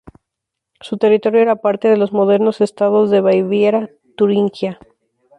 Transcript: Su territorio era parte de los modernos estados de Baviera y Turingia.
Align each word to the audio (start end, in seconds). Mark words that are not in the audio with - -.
Su 0.79 0.97
territorio 0.97 1.41
era 1.41 1.57
parte 1.61 1.87
de 1.87 1.95
los 1.95 2.11
modernos 2.11 2.59
estados 2.59 3.11
de 3.11 3.21
Baviera 3.21 3.91
y 4.03 4.13
Turingia. 4.15 4.79